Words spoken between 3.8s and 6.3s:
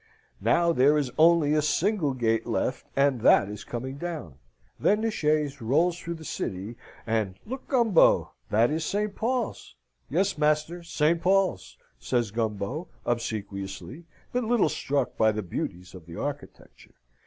down. Then the chaise rolls through the